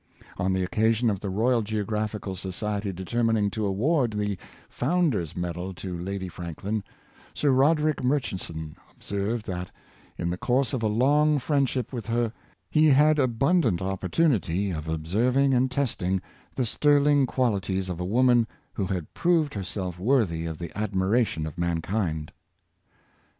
[0.39, 4.35] On the occasion of the Royal Geo graphical Society determining to award the
[4.67, 6.83] "Founder's Medal" to Lady Franklin,
[7.35, 9.69] Sir Roderick Murchison ob served that,
[10.17, 12.33] in the course of a long friendship with her,
[12.71, 16.19] he had abundant opportunity of observing and testing
[16.55, 20.45] the sterling qualities of a woman who had proved her Women Philanthropists, 467 self worthy
[20.47, 22.31] of the admiration of mankind.